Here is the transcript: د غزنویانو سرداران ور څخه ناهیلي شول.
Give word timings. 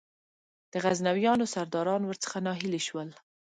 د 0.71 0.73
غزنویانو 0.83 1.51
سرداران 1.53 2.01
ور 2.05 2.17
څخه 2.23 2.37
ناهیلي 2.45 2.81
شول. 2.87 3.09